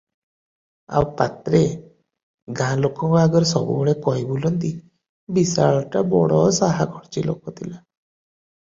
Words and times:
ଆଉ 0.99 1.03
ପାତ୍ରେ 1.19 1.61
ଗାଁ 2.61 2.71
ଲୋକମାନଙ୍କ 2.85 3.21
ଆଗରେ 3.27 3.51
ସବୁବେଳେ 3.51 3.95
କହି 4.09 4.27
ବୁଲନ୍ତି, 4.33 4.75
"ବିଶାଳଟା 5.39 6.05
ବଡ 6.19 6.43
ସାହାଖର୍ଚ୍ଚି 6.65 7.29
ଲୋକ 7.31 7.59
ଥିଲା। 7.61 7.75